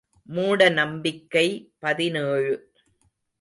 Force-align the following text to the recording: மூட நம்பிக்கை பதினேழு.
மூட 0.23 0.69
நம்பிக்கை 0.69 1.71
பதினேழு. 1.79 2.73